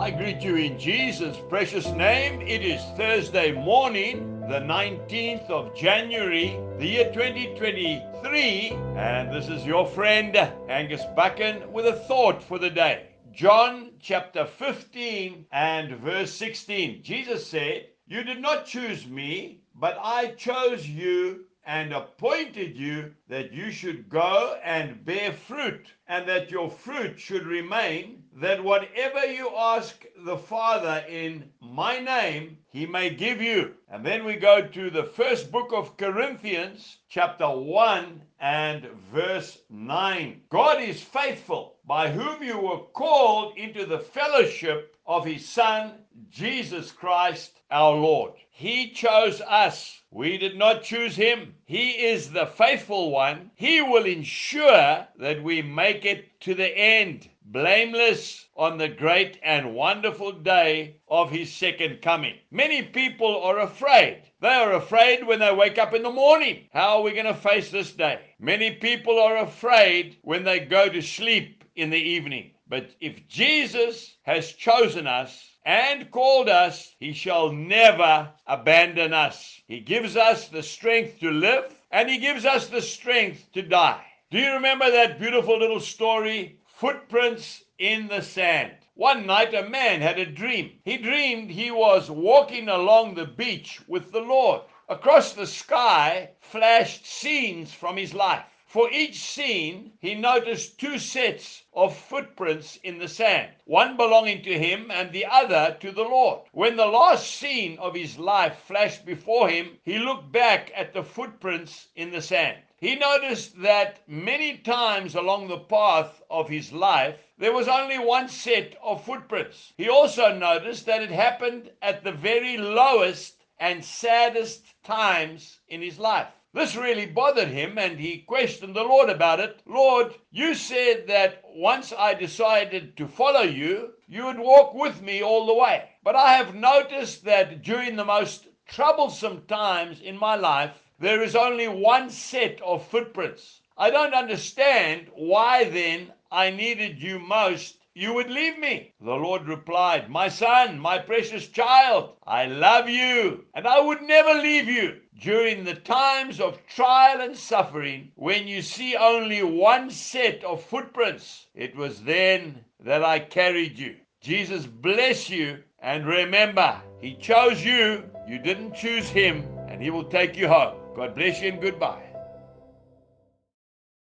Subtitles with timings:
[0.00, 2.40] I greet you in Jesus' precious name.
[2.40, 9.86] It is Thursday morning, the 19th of January, the year 2023, and this is your
[9.86, 10.34] friend
[10.70, 13.08] Angus Buchan with a thought for the day.
[13.30, 17.02] John chapter 15 and verse 16.
[17.02, 23.52] Jesus said, You did not choose me, but I chose you and appointed you that
[23.52, 29.50] you should go and bear fruit, and that your fruit should remain, that whatever you
[29.56, 33.74] ask the Father in my name, he may give you.
[33.88, 40.42] And then we go to the first book of Corinthians, chapter 1 and verse 9.
[40.48, 45.94] God is faithful, by whom you were called into the fellowship of his Son,
[46.30, 48.34] Jesus Christ our Lord.
[48.50, 50.00] He chose us.
[50.12, 51.54] We did not choose him.
[51.64, 53.50] He is the faithful one.
[53.54, 59.74] He will ensure that we make it to the end, blameless on the great and
[59.74, 62.36] wonderful day of his second coming.
[62.50, 64.22] Many people are afraid.
[64.40, 66.68] They are afraid when they wake up in the morning.
[66.72, 68.20] How are we going to face this day?
[68.38, 72.52] Many people are afraid when they go to sleep in the evening.
[72.68, 79.60] But if Jesus has chosen us, and called us, he shall never abandon us.
[79.66, 84.04] He gives us the strength to live and he gives us the strength to die.
[84.30, 88.72] Do you remember that beautiful little story, Footprints in the Sand?
[88.94, 90.80] One night a man had a dream.
[90.82, 94.62] He dreamed he was walking along the beach with the Lord.
[94.88, 98.59] Across the sky flashed scenes from his life.
[98.72, 104.56] For each scene, he noticed two sets of footprints in the sand, one belonging to
[104.56, 106.42] him and the other to the Lord.
[106.52, 111.02] When the last scene of his life flashed before him, he looked back at the
[111.02, 112.58] footprints in the sand.
[112.80, 118.28] He noticed that many times along the path of his life, there was only one
[118.28, 119.72] set of footprints.
[119.76, 125.98] He also noticed that it happened at the very lowest and saddest times in his
[125.98, 126.28] life.
[126.52, 129.60] This really bothered him and he questioned the Lord about it.
[129.66, 135.22] Lord, you said that once I decided to follow you, you would walk with me
[135.22, 135.90] all the way.
[136.02, 141.36] But I have noticed that during the most troublesome times in my life, there is
[141.36, 143.60] only one set of footprints.
[143.76, 148.94] I don't understand why then I needed you most you would leave me.
[149.00, 154.40] The Lord replied, My son, my precious child, I love you, and I would never
[154.40, 155.00] leave you.
[155.20, 161.46] During the times of trial and suffering, when you see only one set of footprints,
[161.54, 163.96] it was then that I carried you.
[164.20, 170.04] Jesus bless you, and remember, He chose you, you didn't choose Him, and He will
[170.04, 170.76] take you home.
[170.94, 172.09] God bless you and goodbye.